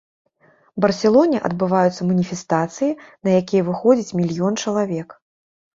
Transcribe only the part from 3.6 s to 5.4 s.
выходзіць мільён чалавек.